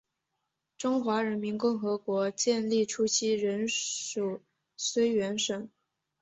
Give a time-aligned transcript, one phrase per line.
[0.79, 4.41] 中华人民共和国建立初期仍属
[4.75, 5.69] 绥远省。